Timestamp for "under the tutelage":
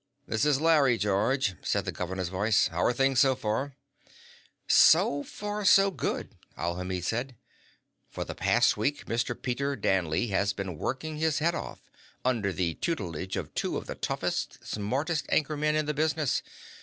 12.25-13.35